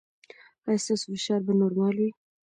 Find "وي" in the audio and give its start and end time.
2.01-2.09